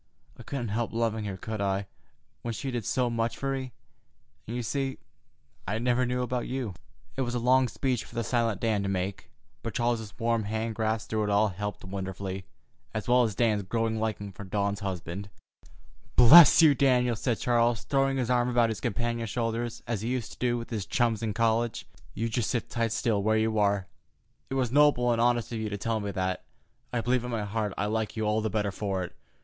I 0.35 0.41
couldn't 0.41 0.69
help 0.69 0.93
loving 0.93 1.25
her, 1.25 1.37
could 1.37 1.61
I, 1.61 1.85
when 2.41 2.55
she 2.55 2.71
did 2.71 2.85
so 2.85 3.07
much 3.07 3.37
for 3.37 3.53
me? 3.53 3.71
And, 4.47 4.55
you 4.55 4.63
see, 4.63 4.97
I 5.67 5.77
never 5.77 6.07
knew 6.07 6.23
about 6.23 6.47
you." 6.47 6.73
It 7.15 7.21
was 7.21 7.35
a 7.35 7.37
long 7.37 7.67
speech 7.67 8.03
for 8.03 8.15
the 8.15 8.23
silent 8.23 8.59
Dan 8.61 8.81
to 8.81 8.89
make, 8.89 9.29
but 9.61 9.75
Charles's 9.75 10.17
warm 10.17 10.45
hand 10.45 10.73
grasp 10.73 11.07
through 11.09 11.25
it 11.25 11.29
all 11.29 11.49
helped 11.49 11.85
wonderfully, 11.85 12.45
as 12.95 13.07
well 13.07 13.21
as 13.21 13.35
Dan's 13.35 13.61
growing 13.61 13.99
liking 13.99 14.31
for 14.31 14.43
Dawn's 14.43 14.79
husband. 14.79 15.29
"Bless 16.15 16.63
you, 16.63 16.73
Daniel!" 16.73 17.15
said 17.15 17.37
Charles, 17.37 17.83
throwing 17.83 18.17
his 18.17 18.31
arm 18.31 18.49
about 18.49 18.69
his 18.69 18.81
companion's 18.81 19.29
shoulders, 19.29 19.83
as 19.85 20.01
he 20.01 20.09
used 20.09 20.31
to 20.31 20.39
do 20.39 20.57
with 20.57 20.71
his 20.71 20.87
chums 20.87 21.21
in 21.21 21.31
college. 21.35 21.85
"You 22.15 22.27
just 22.27 22.49
sit 22.49 22.75
right 22.75 22.91
still 22.91 23.21
where 23.21 23.37
you 23.37 23.59
are. 23.59 23.85
It 24.49 24.55
was 24.55 24.71
noble 24.71 25.11
and 25.11 25.21
honest 25.21 25.51
of 25.51 25.59
you 25.59 25.69
to 25.69 25.77
tell 25.77 25.99
me 25.99 26.09
that. 26.09 26.43
I 26.91 27.01
believe 27.01 27.23
in 27.23 27.29
my 27.29 27.43
heart 27.43 27.75
I 27.77 27.85
like 27.85 28.17
you 28.17 28.25
all 28.25 28.41
the 28.41 28.49
better 28.49 28.71
for 28.71 29.03
it. 29.03 29.15